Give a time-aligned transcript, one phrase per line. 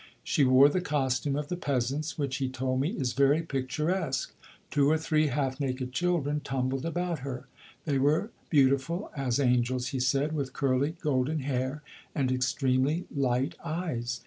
[0.23, 4.33] She wore the costume of the peasants, which he told me is very picturesque.
[4.71, 7.45] Two or three half naked children tumbled about her.
[7.85, 11.83] They were beautiful as angels, he said, with curly golden hair
[12.15, 14.19] and extremely light eyes.